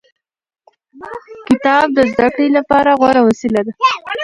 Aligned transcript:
کتاب 1.47 1.85
د 1.97 1.99
زده 2.11 2.27
کړې 2.35 2.47
لپاره 2.57 2.89
غوره 2.99 3.21
وسیله 3.27 3.61
ده. 3.65 3.73